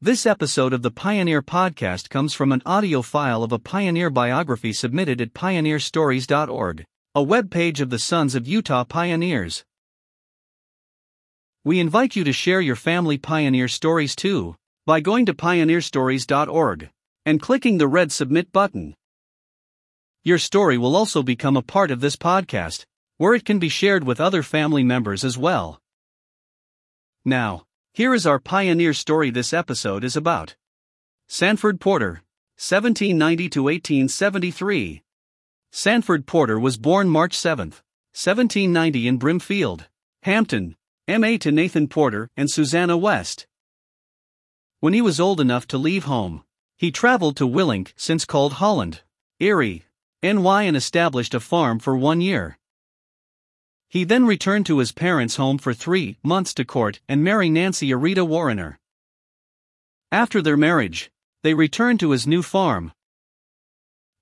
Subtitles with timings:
[0.00, 4.72] This episode of the Pioneer Podcast comes from an audio file of a pioneer biography
[4.72, 6.84] submitted at pioneerstories.org,
[7.16, 9.64] a web page of the Sons of Utah Pioneers.
[11.64, 14.54] We invite you to share your family pioneer stories too
[14.86, 16.90] by going to pioneerstories.org
[17.26, 18.94] and clicking the red submit button.
[20.22, 22.84] Your story will also become a part of this podcast,
[23.16, 25.80] where it can be shared with other family members as well.
[27.24, 27.64] Now,
[27.98, 30.54] here is our pioneer story this episode is about.
[31.26, 32.22] Sanford Porter,
[32.54, 35.02] 1790 to 1873.
[35.72, 39.88] Sanford Porter was born March 7, 1790 in Brimfield,
[40.22, 40.76] Hampden,
[41.08, 43.48] MA to Nathan Porter and Susanna West.
[44.78, 46.44] When he was old enough to leave home,
[46.76, 49.02] he traveled to Willink, since called Holland,
[49.40, 49.86] Erie,
[50.22, 52.60] NY, and established a farm for one year.
[53.88, 57.88] He then returned to his parents' home for three months to court and marry Nancy
[57.88, 58.78] Arita Warrener.
[60.12, 61.10] After their marriage,
[61.42, 62.92] they returned to his new farm.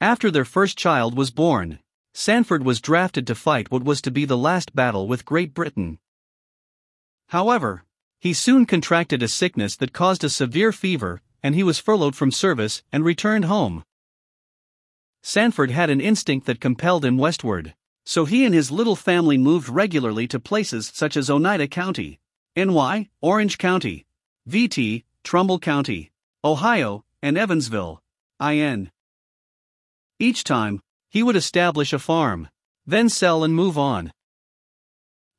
[0.01, 1.81] After their first child was born,
[2.15, 5.99] Sanford was drafted to fight what was to be the last battle with Great Britain.
[7.29, 7.85] However,
[8.21, 12.31] he soon contracted a sickness that caused a severe fever, and he was furloughed from
[12.31, 13.85] service and returned home.
[15.23, 17.75] Sanford had an instinct that compelled him westward.
[18.07, 22.21] So he and his little family moved regularly to places such as Oneida County,
[22.55, 24.07] NY, Orange County,
[24.49, 26.13] VT, Trumbull County,
[26.45, 28.01] Ohio, and Evansville,
[28.41, 28.93] IN.
[30.21, 32.49] Each time, he would establish a farm,
[32.87, 34.13] then sell and move on.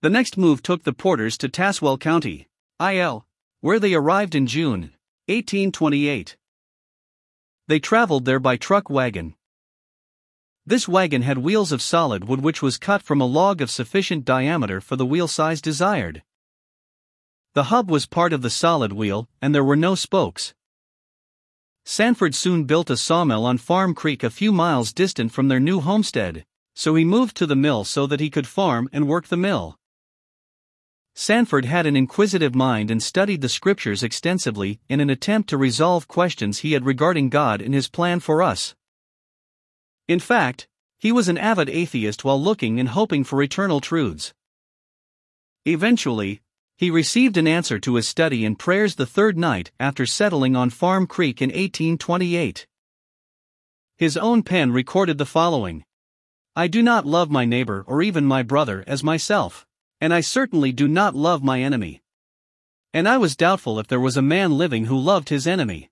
[0.01, 2.49] The next move took the Porters to Tazewell County,
[2.81, 3.25] IL,
[3.61, 4.91] where they arrived in June
[5.27, 6.35] 1828.
[7.67, 9.35] They traveled there by truck wagon,
[10.67, 14.25] this wagon had wheels of solid wood which was cut from a log of sufficient
[14.25, 16.23] diameter for the wheel size desired.
[17.53, 20.53] The hub was part of the solid wheel, and there were no spokes.
[21.85, 25.79] Sanford soon built a sawmill on Farm Creek a few miles distant from their new
[25.79, 26.45] homestead,
[26.75, 29.79] so he moved to the mill so that he could farm and work the mill.
[31.15, 36.09] Sanford had an inquisitive mind and studied the scriptures extensively in an attempt to resolve
[36.09, 38.75] questions he had regarding God and his plan for us.
[40.07, 40.67] In fact,
[40.99, 44.33] he was an avid atheist while looking and hoping for eternal truths.
[45.65, 46.41] Eventually,
[46.77, 50.69] he received an answer to his study and prayers the third night after settling on
[50.69, 52.67] Farm Creek in 1828.
[53.97, 55.83] His own pen recorded the following
[56.55, 59.65] I do not love my neighbor or even my brother as myself,
[59.99, 62.01] and I certainly do not love my enemy.
[62.93, 65.89] And I was doubtful if there was a man living who loved his enemy.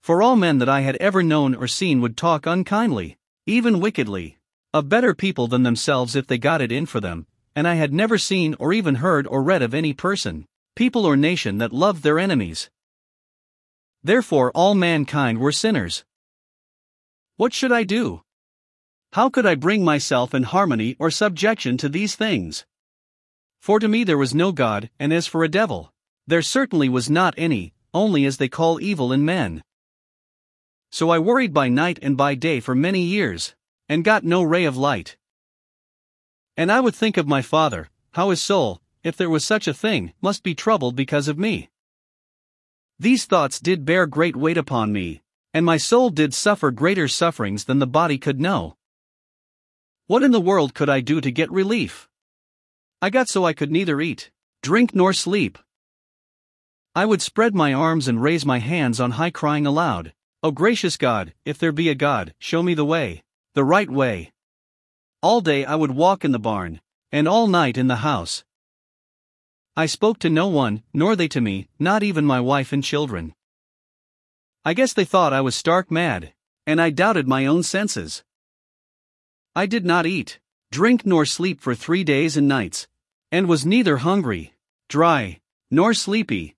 [0.00, 3.16] For all men that I had ever known or seen would talk unkindly,
[3.46, 4.38] even wickedly,
[4.72, 7.26] of better people than themselves if they got it in for them,
[7.56, 11.16] and I had never seen or even heard or read of any person, people or
[11.16, 12.70] nation that loved their enemies.
[14.02, 16.04] Therefore, all mankind were sinners.
[17.36, 18.22] What should I do?
[19.12, 22.66] How could I bring myself in harmony or subjection to these things?
[23.58, 25.92] For to me there was no God, and as for a devil,
[26.26, 29.62] there certainly was not any, only as they call evil in men.
[30.90, 33.54] So I worried by night and by day for many years,
[33.88, 35.16] and got no ray of light.
[36.56, 39.74] And I would think of my father, how his soul, if there was such a
[39.74, 41.68] thing, must be troubled because of me.
[42.98, 45.22] These thoughts did bear great weight upon me,
[45.54, 48.76] and my soul did suffer greater sufferings than the body could know.
[50.06, 52.08] What in the world could I do to get relief?
[53.00, 54.30] I got so I could neither eat,
[54.62, 55.58] drink, nor sleep.
[56.94, 60.96] I would spread my arms and raise my hands on high, crying aloud, O gracious
[60.96, 64.32] God, if there be a God, show me the way, the right way.
[65.20, 68.44] All day I would walk in the barn, and all night in the house.
[69.76, 73.34] I spoke to no one, nor they to me, not even my wife and children.
[74.64, 76.32] I guess they thought I was stark mad,
[76.68, 78.22] and I doubted my own senses.
[79.56, 80.38] I did not eat,
[80.70, 82.86] drink, nor sleep for three days and nights,
[83.32, 84.54] and was neither hungry,
[84.88, 86.54] dry, nor sleepy.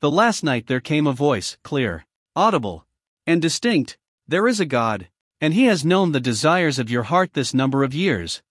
[0.00, 2.86] The last night there came a voice, clear, audible,
[3.26, 3.96] and distinct,
[4.28, 5.08] there is a God,
[5.40, 8.42] and He has known the desires of your heart this number of years.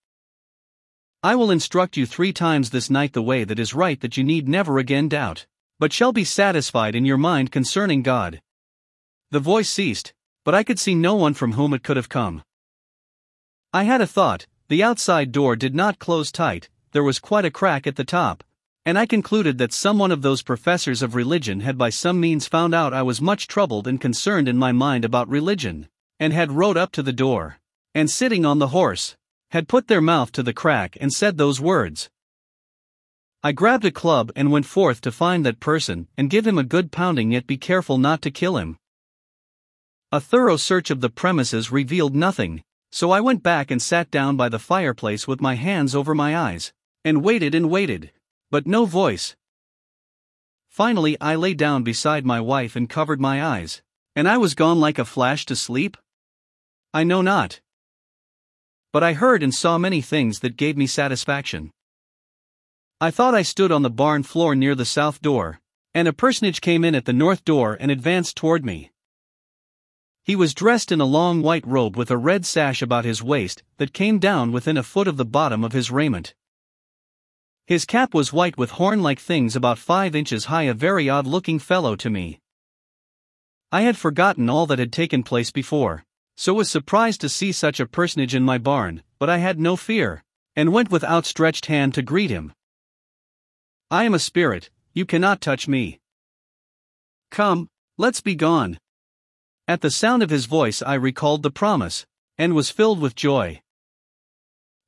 [1.21, 4.23] I will instruct you three times this night the way that is right that you
[4.23, 5.45] need never again doubt,
[5.77, 8.41] but shall be satisfied in your mind concerning God.
[9.29, 12.43] The voice ceased, but I could see no one from whom it could have come.
[13.71, 17.51] I had a thought, the outside door did not close tight, there was quite a
[17.51, 18.43] crack at the top,
[18.85, 22.47] and I concluded that some one of those professors of religion had by some means
[22.47, 25.89] found out I was much troubled and concerned in my mind about religion,
[26.19, 27.57] and had rode up to the door,
[27.95, 29.17] and sitting on the horse,
[29.49, 32.11] had put their mouth to the crack and said those words.
[33.41, 36.63] I grabbed a club and went forth to find that person and give him a
[36.63, 38.77] good pounding, yet be careful not to kill him.
[40.11, 44.37] A thorough search of the premises revealed nothing, so I went back and sat down
[44.37, 46.71] by the fireplace with my hands over my eyes,
[47.03, 48.11] and waited and waited,
[48.51, 49.35] but no voice.
[50.67, 53.81] Finally, I lay down beside my wife and covered my eyes,
[54.15, 55.97] and I was gone like a flash to sleep?
[56.93, 57.61] I know not.
[58.91, 61.71] But I heard and saw many things that gave me satisfaction.
[63.01, 65.59] I thought I stood on the barn floor near the south door,
[65.93, 68.91] and a personage came in at the north door and advanced toward me.
[70.23, 73.63] He was dressed in a long white robe with a red sash about his waist
[73.77, 76.33] that came down within a foot of the bottom of his raiment.
[77.67, 81.25] His cap was white with horn like things about five inches high, a very odd
[81.25, 82.39] looking fellow to me.
[83.71, 86.05] I had forgotten all that had taken place before,
[86.37, 89.75] so was surprised to see such a personage in my barn, but I had no
[89.75, 90.23] fear,
[90.55, 92.53] and went with outstretched hand to greet him.
[93.89, 95.99] I am a spirit, you cannot touch me.
[97.31, 97.67] Come,
[97.97, 98.79] let's be gone.
[99.67, 102.05] At the sound of his voice, I recalled the promise,
[102.37, 103.63] and was filled with joy.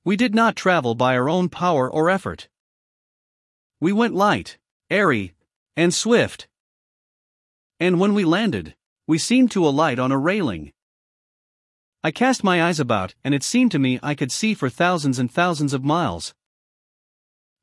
[0.05, 2.47] We did not travel by our own power or effort.
[3.79, 4.57] We went light,
[4.89, 5.33] airy,
[5.75, 6.47] and swift.
[7.79, 8.75] And when we landed,
[9.05, 10.73] we seemed to alight on a railing.
[12.03, 15.19] I cast my eyes about, and it seemed to me I could see for thousands
[15.19, 16.33] and thousands of miles.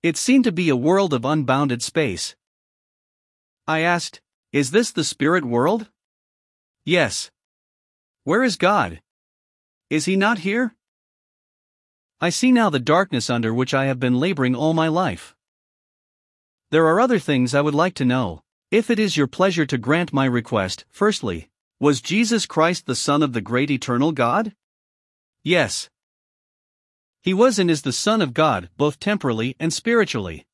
[0.02, 2.36] It seemed to be a world of unbounded space.
[3.66, 4.20] I asked,
[4.52, 5.88] Is this the spirit world?
[6.84, 7.30] Yes.
[8.22, 9.00] Where is God?
[9.90, 10.76] Is he not here?
[12.20, 15.33] I see now the darkness under which I have been laboring all my life.
[16.74, 18.42] There are other things I would like to know.
[18.72, 21.48] If it is your pleasure to grant my request, firstly,
[21.78, 24.56] was Jesus Christ the Son of the great eternal God?
[25.44, 25.88] Yes.
[27.22, 30.48] He was and is the Son of God, both temporally and spiritually.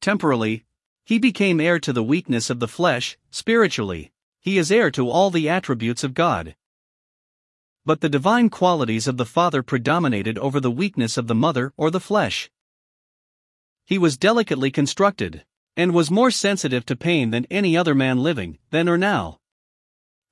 [0.00, 0.64] Temporally,
[1.04, 4.10] he became heir to the weakness of the flesh, spiritually,
[4.40, 6.56] he is heir to all the attributes of God.
[7.86, 11.92] But the divine qualities of the Father predominated over the weakness of the mother or
[11.92, 12.50] the flesh.
[13.88, 18.58] He was delicately constructed, and was more sensitive to pain than any other man living,
[18.68, 19.38] then or now.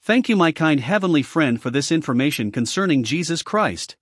[0.02, 3.96] Thank you, my kind heavenly friend, for this information concerning Jesus Christ.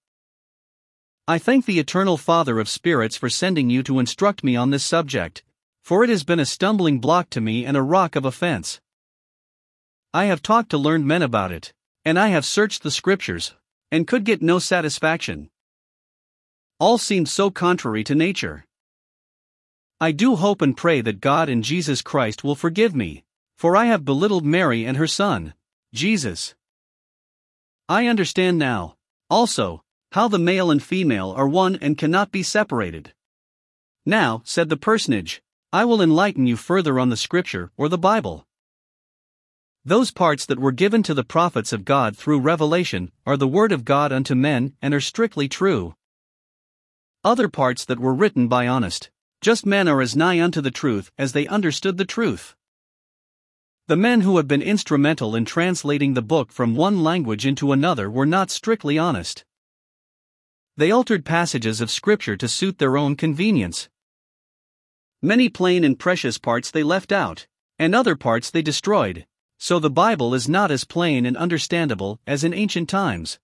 [1.28, 4.84] I thank the Eternal Father of Spirits for sending you to instruct me on this
[4.84, 5.44] subject,
[5.84, 8.80] for it has been a stumbling block to me and a rock of offense.
[10.12, 11.72] I have talked to learned men about it,
[12.04, 13.54] and I have searched the scriptures,
[13.92, 15.48] and could get no satisfaction.
[16.80, 18.64] All seemed so contrary to nature.
[20.04, 23.24] I do hope and pray that God and Jesus Christ will forgive me,
[23.56, 25.54] for I have belittled Mary and her son,
[25.94, 26.54] Jesus.
[27.88, 28.96] I understand now,
[29.30, 33.14] also, how the male and female are one and cannot be separated.
[34.04, 35.40] Now, said the personage,
[35.72, 38.46] I will enlighten you further on the scripture or the Bible.
[39.86, 43.72] Those parts that were given to the prophets of God through revelation are the word
[43.72, 45.94] of God unto men and are strictly true.
[47.24, 49.08] Other parts that were written by honest,
[49.44, 52.56] just men are as nigh unto the truth as they understood the truth.
[53.88, 58.10] The men who have been instrumental in translating the book from one language into another
[58.10, 59.44] were not strictly honest.
[60.78, 63.90] They altered passages of Scripture to suit their own convenience.
[65.20, 67.46] Many plain and precious parts they left out,
[67.78, 69.26] and other parts they destroyed,
[69.58, 73.38] so the Bible is not as plain and understandable as in ancient times.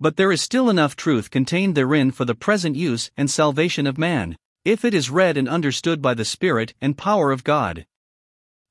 [0.00, 3.98] But there is still enough truth contained therein for the present use and salvation of
[3.98, 7.84] man, if it is read and understood by the Spirit and power of God.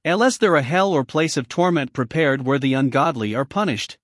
[0.03, 3.97] Unless there a hell or place of torment prepared where the ungodly are punished.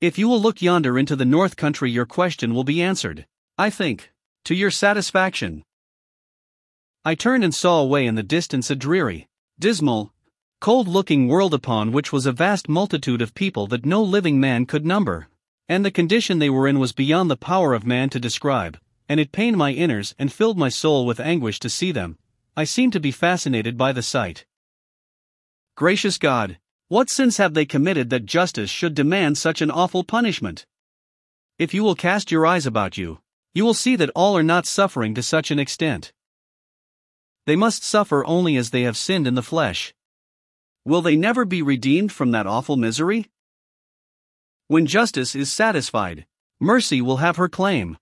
[0.00, 3.26] If you will look yonder into the north country, your question will be answered,
[3.58, 4.12] I think,
[4.44, 5.62] to your satisfaction.
[7.04, 10.12] I turned and saw away in the distance a dreary, dismal,
[10.60, 14.64] cold looking world upon which was a vast multitude of people that no living man
[14.64, 15.28] could number,
[15.68, 19.20] and the condition they were in was beyond the power of man to describe, and
[19.20, 22.18] it pained my inners and filled my soul with anguish to see them.
[22.56, 24.46] I seemed to be fascinated by the sight.
[25.76, 26.58] Gracious God,
[26.88, 30.66] what sins have they committed that justice should demand such an awful punishment?
[31.58, 33.20] If you will cast your eyes about you,
[33.54, 36.12] you will see that all are not suffering to such an extent.
[37.46, 39.94] They must suffer only as they have sinned in the flesh.
[40.84, 43.30] Will they never be redeemed from that awful misery?
[44.66, 46.26] When justice is satisfied,
[46.60, 47.98] mercy will have her claim.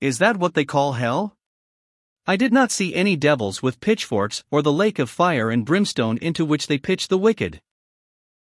[0.00, 1.36] Is that what they call hell?
[2.24, 6.18] I did not see any devils with pitchforks or the lake of fire and brimstone
[6.18, 7.60] into which they pitch the wicked.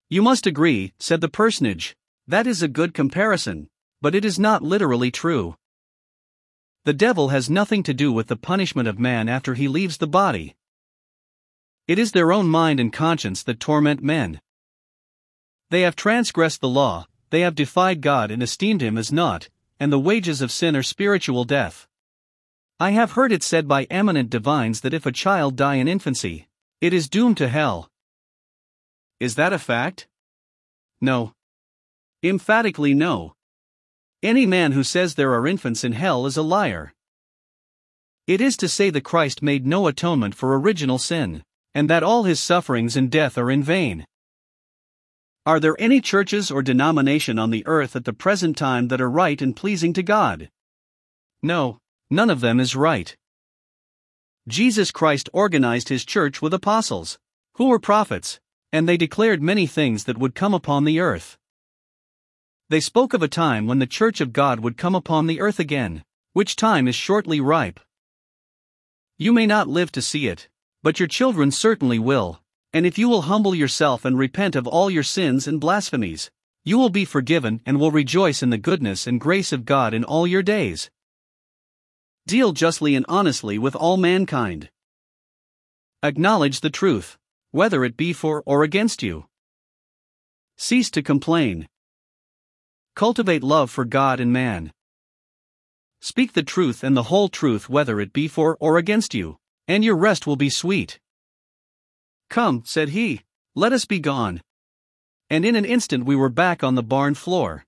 [0.07, 1.95] You must agree, said the personage.
[2.27, 3.69] That is a good comparison,
[4.01, 5.55] but it is not literally true.
[6.83, 10.07] The devil has nothing to do with the punishment of man after he leaves the
[10.07, 10.55] body.
[11.87, 14.41] It is their own mind and conscience that torment men.
[15.71, 19.91] They have transgressed the law, they have defied God and esteemed him as naught, and
[19.91, 21.87] the wages of sin are spiritual death.
[22.79, 26.47] I have heard it said by eminent divines that if a child die in infancy,
[26.79, 27.89] it is doomed to hell.
[29.19, 30.07] Is that a fact?
[31.01, 31.33] No.
[32.21, 33.33] Emphatically no.
[34.21, 36.93] Any man who says there are infants in hell is a liar.
[38.27, 41.43] It is to say that Christ made no atonement for original sin,
[41.73, 44.05] and that all his sufferings and death are in vain.
[45.47, 49.09] Are there any churches or denomination on the earth at the present time that are
[49.09, 50.49] right and pleasing to God?
[51.41, 53.15] No, none of them is right.
[54.45, 57.17] Jesus Christ organized his church with apostles,
[57.53, 58.41] who were prophets,
[58.73, 61.37] and they declared many things that would come upon the earth.
[62.67, 65.61] They spoke of a time when the church of God would come upon the earth
[65.61, 67.79] again, which time is shortly ripe.
[69.17, 70.49] You may not live to see it,
[70.83, 72.41] but your children certainly will.
[72.77, 76.29] And if you will humble yourself and repent of all your sins and blasphemies,
[76.63, 80.03] you will be forgiven and will rejoice in the goodness and grace of God in
[80.03, 80.91] all your days.
[82.27, 84.69] Deal justly and honestly with all mankind.
[86.03, 87.17] Acknowledge the truth,
[87.49, 89.25] whether it be for or against you.
[90.55, 91.67] Cease to complain.
[92.95, 94.71] Cultivate love for God and man.
[95.99, 99.83] Speak the truth and the whole truth, whether it be for or against you, and
[99.83, 100.99] your rest will be sweet.
[102.29, 103.21] Come, said he,
[103.55, 104.41] let us be gone.
[105.29, 107.65] And in an instant we were back on the barn floor.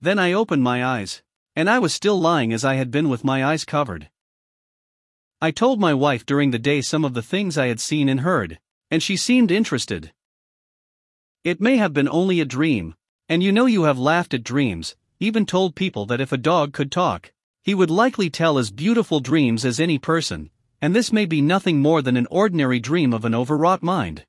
[0.00, 1.22] Then I opened my eyes,
[1.56, 4.10] and I was still lying as I had been with my eyes covered.
[5.40, 8.20] I told my wife during the day some of the things I had seen and
[8.20, 8.58] heard,
[8.90, 10.12] and she seemed interested.
[11.44, 12.94] It may have been only a dream,
[13.28, 16.72] and you know you have laughed at dreams, even told people that if a dog
[16.72, 17.32] could talk,
[17.62, 21.80] he would likely tell as beautiful dreams as any person, and this may be nothing
[21.80, 24.24] more than an ordinary dream of an overwrought mind.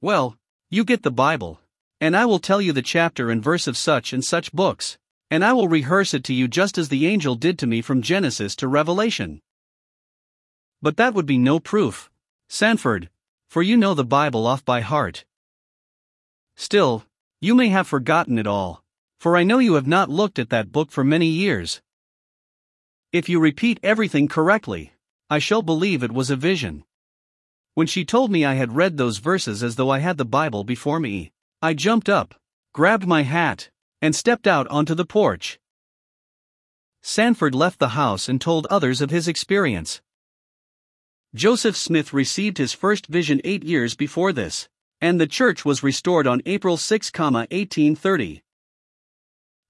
[0.00, 0.36] Well,
[0.70, 1.60] you get the Bible,
[2.00, 4.96] and I will tell you the chapter and verse of such and such books,
[5.30, 8.02] and I will rehearse it to you just as the angel did to me from
[8.02, 9.40] Genesis to Revelation.
[10.80, 12.10] But that would be no proof,
[12.48, 13.10] Sanford,
[13.48, 15.24] for you know the Bible off by heart.
[16.56, 17.04] Still,
[17.40, 18.82] you may have forgotten it all,
[19.18, 21.82] for I know you have not looked at that book for many years.
[23.12, 24.92] If you repeat everything correctly,
[25.32, 26.82] I shall believe it was a vision.
[27.74, 30.64] When she told me I had read those verses as though I had the Bible
[30.64, 31.30] before me,
[31.62, 32.34] I jumped up,
[32.72, 33.70] grabbed my hat,
[34.02, 35.60] and stepped out onto the porch.
[37.00, 40.02] Sanford left the house and told others of his experience.
[41.32, 44.68] Joseph Smith received his first vision eight years before this,
[45.00, 48.42] and the church was restored on April 6, 1830.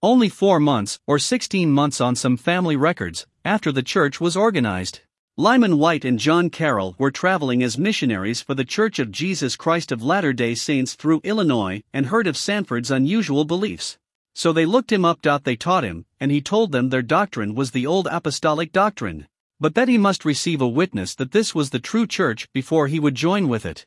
[0.02, 5.00] Only four months, or 16 months on some family records, after the church was organized.
[5.40, 9.90] Lyman Wight and John Corrill were traveling as missionaries for the Church of Jesus Christ
[9.90, 13.96] of Latter day Saints through Illinois and heard of Sanford's unusual beliefs.
[14.34, 15.22] So they looked him up.
[15.22, 19.28] They taught him, and he told them their doctrine was the old apostolic doctrine,
[19.58, 23.00] but that he must receive a witness that this was the true church before he
[23.00, 23.86] would join with it.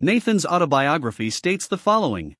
[0.00, 2.34] Nathan's autobiography states the following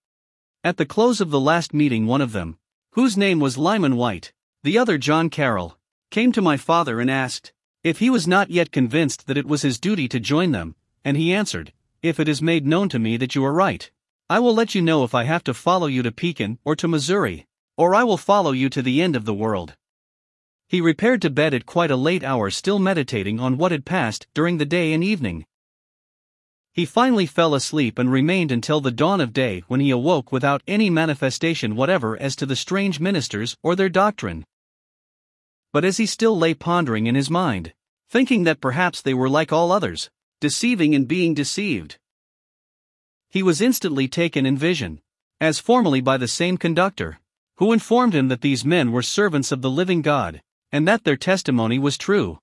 [0.65, 2.59] At the close of the last meeting, one of them,
[2.95, 4.33] whose name was Lyman Wight,
[4.65, 5.79] the other John Corrill,
[6.11, 9.63] came to my father and asked, if he was not yet convinced that it was
[9.63, 11.73] his duty to join them, and he answered,
[12.03, 13.91] If it is made known to me that you are right,
[14.29, 16.87] I will let you know if I have to follow you to Pekin or to
[16.87, 17.47] Missouri,
[17.77, 19.77] or I will follow you to the end of the world.
[20.69, 24.29] He repaired to bed at quite a late hour, still meditating on what had passed
[24.35, 25.47] during the day and evening.
[26.73, 30.63] He finally fell asleep and remained until the dawn of day when he awoke without
[30.69, 34.45] any manifestation whatever as to the strange ministers or their doctrine.
[35.73, 37.75] But as he still lay pondering in his mind,
[38.09, 40.11] thinking that perhaps they were like all others,
[40.41, 41.99] deceiving and being deceived,
[43.33, 45.01] he was instantly taken in vision,
[45.41, 47.21] as formerly by the same conductor,
[47.59, 51.17] who informed him that these men were servants of the living God, and that their
[51.17, 52.41] testimony was true.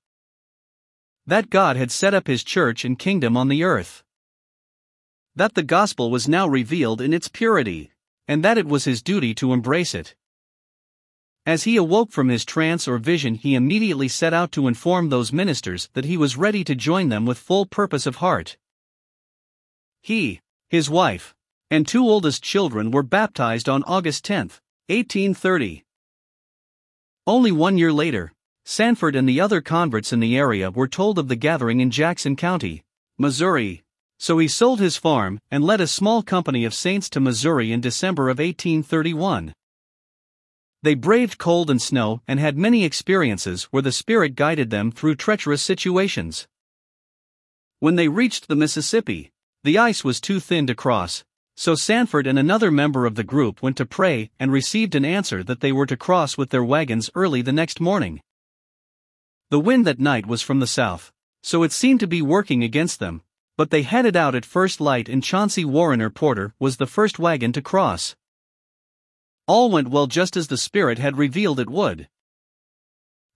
[1.26, 4.02] That God had set up his church and kingdom on the earth.
[5.36, 7.92] That the gospel was now revealed in its purity,
[8.26, 10.16] and that it was his duty to embrace it.
[11.48, 15.32] As he awoke from his trance or vision, he immediately set out to inform those
[15.32, 18.58] ministers that he was ready to join them with full purpose of heart.
[20.02, 21.34] He, his wife,
[21.72, 24.50] and two oldest children were baptized on August 10,
[24.90, 25.86] 1830.
[27.26, 28.34] Only one year later,
[28.66, 32.36] Sanford and the other converts in the area were told of the gathering in Jackson
[32.36, 32.84] County,
[33.18, 33.84] Missouri.
[34.20, 37.80] So he sold his farm and led a small company of saints to Missouri in
[37.80, 39.54] December of 1831.
[40.88, 45.16] They braved cold and snow and had many experiences where the Spirit guided them through
[45.16, 46.48] treacherous situations.
[47.82, 49.34] When they reached the Mississippi,
[49.66, 51.26] the ice was too thin to cross,
[51.58, 55.44] so Sanford and another member of the group went to pray and received an answer
[55.44, 58.22] that they were to cross with their wagons early the next morning.
[59.50, 61.12] The wind that night was from the south,
[61.44, 63.24] so it seemed to be working against them,
[63.58, 67.52] but they headed out at first light and Chauncey Warrener Porter was the first wagon
[67.52, 68.16] to cross.
[69.48, 72.10] All went well just as the Spirit had revealed it would.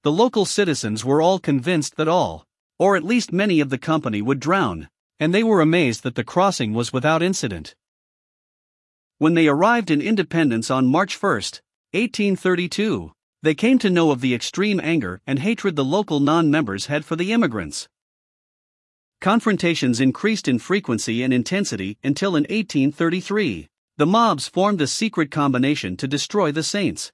[0.04, 2.46] The local citizens were all convinced that all,
[2.78, 4.90] or at least many of the company would drown,
[5.20, 7.76] and they were amazed that the crossing was without incident.
[9.20, 11.32] When they arrived in Independence on March 1,
[11.94, 13.14] 1832,
[13.44, 17.06] they came to know of the extreme anger and hatred the local non members had
[17.06, 17.88] for the immigrants.
[19.22, 23.70] Confrontations increased in frequency and intensity until in 1833,
[24.02, 27.12] the mobs formed a secret combination to destroy the Saints.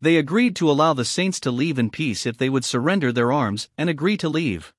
[0.00, 3.30] They agreed to allow the Saints to leave in peace if they would surrender their
[3.30, 4.72] arms and agree to leave.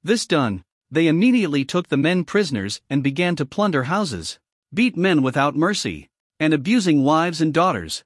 [0.00, 0.62] This done,
[0.92, 4.38] they immediately took the men prisoners and began to plunder houses
[4.72, 8.04] beat men without mercy, and abusing wives and daughters.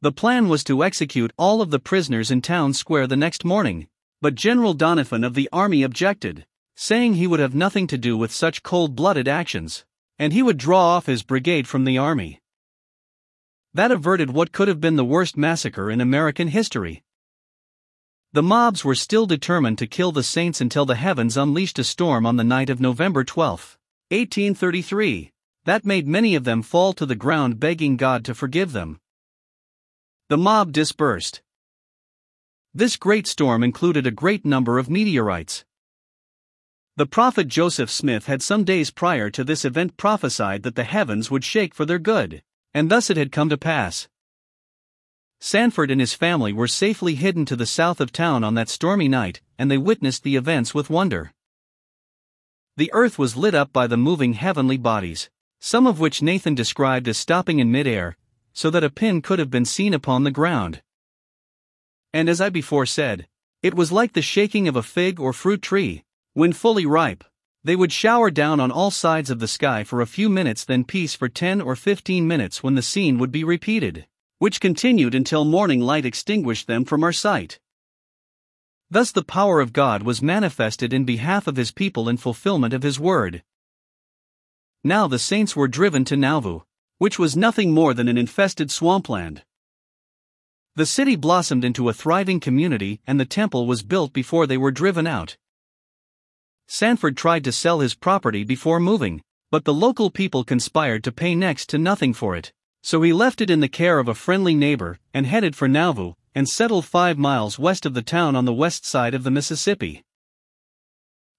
[0.00, 3.88] The plan was to execute all of the prisoners in town square the next morning,
[4.22, 8.32] but General Doniphan of the army objected, saying he would have nothing to do with
[8.32, 9.84] such cold blooded actions,
[10.18, 12.40] and he would draw off his brigade from the army.
[13.72, 17.02] That averted what could have been the worst massacre in American history.
[18.32, 22.26] The mobs were still determined to kill the saints until the heavens unleashed a storm
[22.26, 23.78] on the night of November 12.
[24.10, 25.32] 1833,
[25.64, 29.00] that made many of them fall to the ground begging God to forgive them.
[30.28, 31.42] The mob dispersed.
[32.72, 35.64] This great storm included a great number of meteorites.
[36.96, 41.28] The prophet Joseph Smith had some days prior to this event prophesied that the heavens
[41.28, 44.06] would shake for their good, and thus it had come to pass.
[45.40, 49.08] Sanford and his family were safely hidden to the south of town on that stormy
[49.08, 51.32] night, and they witnessed the events with wonder.
[52.76, 55.28] The earth was lit up by the moving heavenly bodies,
[55.60, 58.16] some of which Nathan described as stopping in midair,
[58.52, 60.80] so that a pin could have been seen upon the ground.
[62.12, 63.26] And as I before said,
[63.64, 67.24] it was like the shaking of a fig or fruit tree, when fully ripe.
[67.64, 70.84] They would shower down on all sides of the sky for a few minutes, then
[70.84, 74.06] peace for 10 or 15 minutes when the scene would be repeated,
[74.38, 77.58] which continued until morning light extinguished them from our sight.
[78.90, 82.82] Thus the power of God was manifested in behalf of his people in fulfillment of
[82.82, 83.42] his word.
[84.84, 86.60] Now the saints were driven to Nauvoo,
[86.98, 89.42] which was nothing more than an infested swampland.
[90.76, 94.70] The city blossomed into a thriving community and the temple was built before they were
[94.70, 95.38] driven out.
[96.66, 101.34] Sanford tried to sell his property before moving, but the local people conspired to pay
[101.34, 104.54] next to nothing for it, so he left it in the care of a friendly
[104.54, 108.52] neighbor and headed for Nauvoo, and settled five miles west of the town on the
[108.52, 110.02] west side of the Mississippi.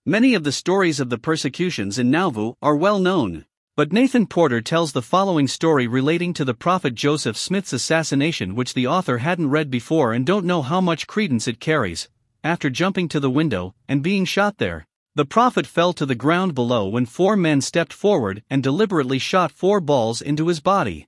[0.06, 4.62] Many of the stories of the persecutions in Nauvoo are well known, but Nathan Porter
[4.62, 9.50] tells the following story relating to the prophet Joseph Smith's assassination, which the author hadn't
[9.50, 12.08] read before and don't know how much credence it carries.
[12.44, 14.86] After jumping to the window and being shot there,
[15.16, 19.50] the prophet fell to the ground below when four men stepped forward and deliberately shot
[19.50, 21.08] four balls into his body.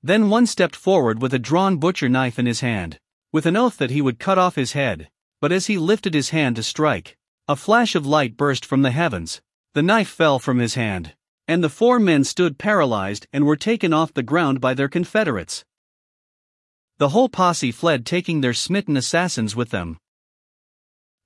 [0.00, 3.00] Then one stepped forward with a drawn butcher knife in his hand,
[3.32, 5.10] with an oath that he would cut off his head.
[5.40, 7.16] But as he lifted his hand to strike,
[7.48, 9.40] a flash of light burst from the heavens,
[9.74, 11.14] the knife fell from his hand,
[11.48, 15.64] and the four men stood paralyzed and were taken off the ground by their Confederates.
[16.98, 19.98] The whole posse fled, taking their smitten assassins with them.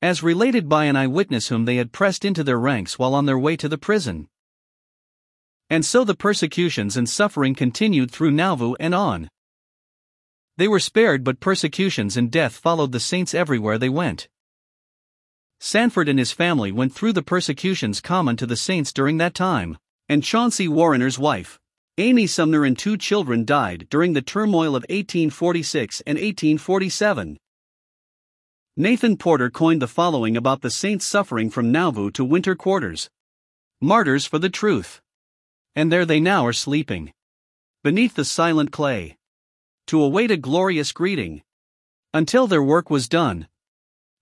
[0.03, 3.39] As related by an eyewitness whom they had pressed into their ranks while on their
[3.39, 4.27] way to the prison.
[5.71, 9.29] And so the persecutions and suffering continued through Nauvoo and on.
[10.57, 14.27] They were spared, but persecutions and death followed the saints everywhere they went.
[15.61, 19.79] Sanford and his family went through the persecutions common to the saints during that time,
[20.09, 21.61] and Chauncey Warrener's wife,
[21.97, 27.39] Amy Sumner, and two children died during the turmoil of 1846 and 1847.
[28.77, 33.11] Nathan Porter coined the following about the saints suffering from Nauvoo to winter quarters
[33.83, 35.03] Martyrs for the truth.
[35.77, 37.13] And there they now are sleeping.
[37.85, 39.19] Beneath the silent clay.
[39.89, 41.43] To await a glorious greeting.
[42.15, 43.47] Until their work was done.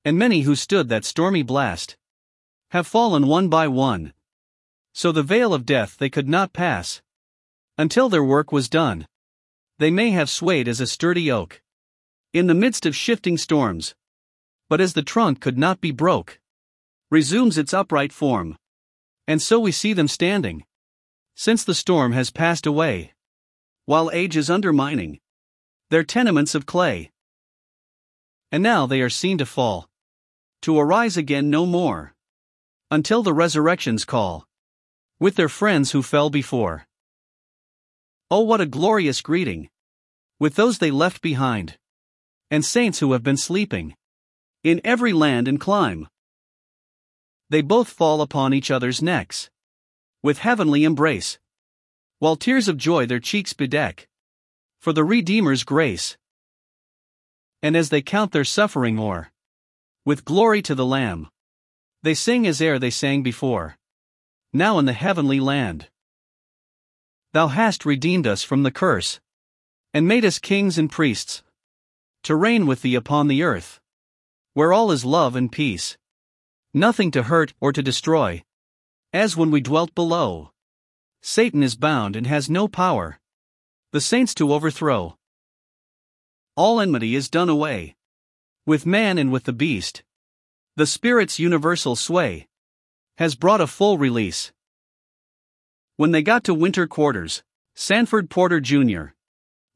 [0.04, 1.96] And many who stood that stormy blast
[2.70, 4.14] have fallen one by one.
[4.92, 7.02] So the veil of death they could not pass.
[7.78, 9.06] Until their work was done.
[9.78, 11.62] They may have swayed as a sturdy oak.
[12.32, 13.94] In the midst of shifting storms.
[14.70, 16.40] But as the trunk could not be broke,
[17.10, 18.56] resumes its upright form.
[19.26, 20.64] And so we see them standing
[21.34, 23.12] since the storm has passed away.
[23.86, 25.18] while age is undermining
[25.88, 27.10] their tenements of clay.
[28.52, 29.88] And now they are seen to fall,
[30.62, 32.14] to arise again no more,
[32.88, 34.46] until the resurrection's call,
[35.18, 36.86] with their friends who fell before.
[38.30, 39.68] Oh, what a glorious greeting!
[40.38, 41.76] With those they left behind,
[42.48, 43.96] and saints who have been sleeping
[44.62, 46.08] in every land and clime.
[47.48, 49.50] They both fall upon each other's necks
[50.22, 51.38] with heavenly embrace,
[52.18, 54.06] while tears of joy their cheeks bedeck
[54.78, 56.16] for the Redeemer's grace.
[57.62, 59.30] And as they count their suffering o'er,
[60.04, 61.28] with glory to the Lamb,
[62.02, 63.76] they sing as ere they sang before,
[64.52, 65.88] now in the heavenly land.
[67.32, 69.20] Thou hast redeemed us from the curse,
[69.94, 71.42] and made us kings and priests,
[72.24, 73.79] to reign with thee upon the earth,
[74.54, 75.96] where all is love and peace,
[76.74, 78.42] nothing to hurt or to destroy,
[79.12, 80.50] as when we dwelt below.
[81.22, 83.20] Satan is bound and has no power
[83.92, 85.16] the saints to overthrow.
[86.54, 87.96] All enmity is done away.
[88.64, 90.04] With man and with the beast.
[90.76, 92.46] The Spirit's universal sway
[93.18, 94.52] has brought a full release.
[95.96, 97.42] When they got to winter quarters,
[97.74, 99.06] Sanford Porter Jr.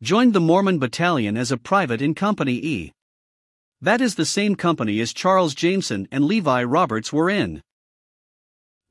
[0.01, 2.93] joined the Mormon battalion as a private in Company E.
[3.85, 7.63] That is the same company as Charles Jameson and Levi Roberts were in.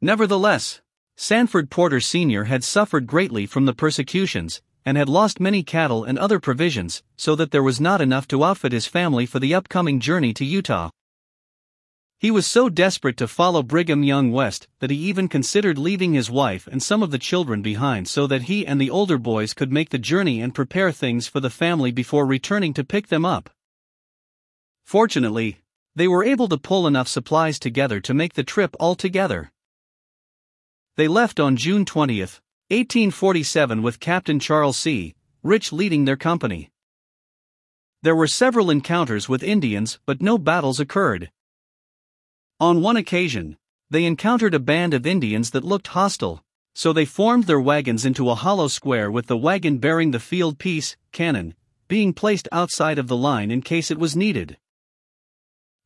[0.02, 0.82] Nevertheless,
[1.18, 2.44] Sanford Porter Sr.
[2.44, 7.36] had suffered greatly from the persecutions, and had lost many cattle and other provisions, so
[7.36, 10.92] that there was not enough to outfit his family for the upcoming journey to Utah.
[12.20, 16.30] He was so desperate to follow Brigham Young west that he even considered leaving his
[16.30, 19.72] wife and some of the children behind so that he and the older boys could
[19.72, 23.50] make the journey and prepare things for the family before returning to pick them up.
[24.84, 25.60] Fortunately,
[25.96, 29.52] they were able to pull enough supplies together to make the trip altogether.
[30.96, 35.16] They left on June 20, 1847 with Captain Charles C.
[35.42, 36.72] Rich leading their company.
[38.02, 41.32] There were several encounters with Indians, but no battles occurred.
[42.60, 43.58] On one occasion,
[43.90, 46.44] they encountered a band of Indians that looked hostile,
[46.74, 50.58] so they formed their wagons into a hollow square with the wagon bearing the field
[50.58, 51.56] piece, cannon,
[51.88, 54.58] being placed outside of the line in case it was needed.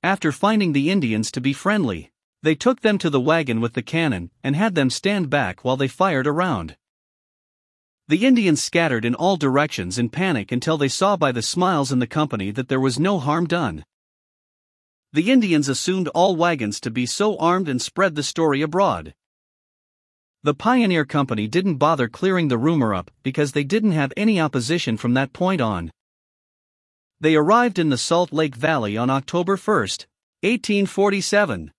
[0.07, 3.81] After finding the Indians to be friendly, they took them to the wagon with the
[3.81, 6.77] cannon and had them stand back while they fired around.
[8.07, 11.99] The Indians scattered in all directions in panic until they saw by the smiles in
[11.99, 13.83] the company that there was no harm done.
[15.11, 19.13] The Indians assumed all wagons to be so armed and spread the story abroad.
[20.41, 24.95] The Pioneer Company didn't bother clearing the rumor up because they didn't have any opposition
[24.95, 25.91] from that point on.
[27.19, 31.71] They arrived in the Salt Lake Valley on October 1, 1847.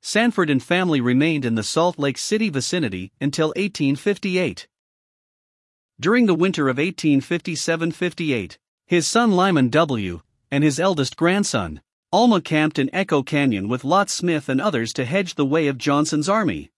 [0.00, 4.68] Sanford and family remained in the Salt Lake City vicinity until 1858.
[5.98, 10.20] During the winter of 1857 58, his son Lyman W.
[10.52, 11.80] and his eldest grandson,
[12.12, 15.78] Alma camped in Echo Canyon with Lot Smith and others to hedge the way of
[15.78, 16.70] Johnston's army.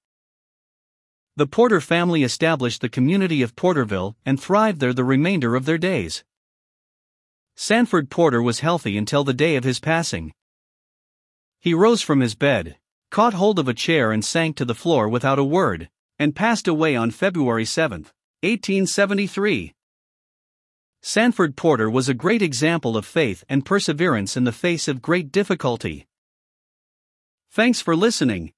[1.36, 5.76] The Porter family established the community of Porterville and thrived there the remainder of their
[5.76, 6.24] days.
[7.60, 10.32] Sanford Porter was healthy until the day of his passing.
[11.58, 12.76] He rose from his bed,
[13.10, 15.88] caught hold of a chair and sank to the floor without a word,
[16.20, 18.02] and passed away on February 7,
[18.42, 19.74] 1873.
[21.02, 25.32] Sanford Porter was a great example of faith and perseverance in the face of great
[25.32, 26.06] difficulty.
[27.50, 28.52] Thanks for listening.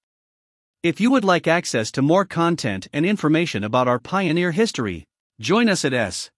[0.82, 5.06] If you would like access to more content and information about our pioneer history,
[5.40, 6.30] join us at s.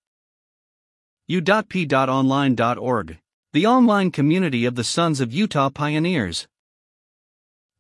[1.33, 3.19] u.p.online.org,
[3.55, 6.47] the online community of the Sons of Utah Pioneers.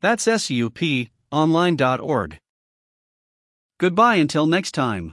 [0.01, 0.81] That's SUP,
[1.31, 2.39] online.org.
[3.79, 5.13] Goodbye until next time.